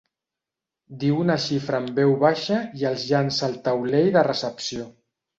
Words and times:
Diu 1.01 1.17
una 1.23 1.33
xifra 1.43 1.81
en 1.83 1.89
veu 1.99 2.13
baixa 2.23 2.57
i 2.79 2.87
els 2.91 3.03
llança 3.09 3.43
al 3.49 3.53
taulell 3.69 4.09
de 4.17 4.25
recepció. 4.29 4.87